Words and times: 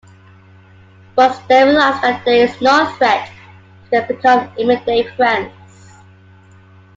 Once 1.15 1.37
they 1.47 1.61
realize 1.63 2.01
that 2.01 2.25
there 2.25 2.47
is 2.47 2.59
no 2.59 2.87
threat, 2.97 3.29
they 3.91 3.99
can 4.01 4.07
become 4.07 4.51
immediate 4.57 5.15
friends. 5.15 5.53